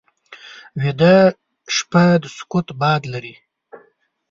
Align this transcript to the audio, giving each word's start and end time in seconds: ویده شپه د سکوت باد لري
ویده 0.81 1.15
شپه 1.75 2.03
د 2.21 2.23
سکوت 2.37 2.67
باد 2.81 3.01
لري 3.13 3.35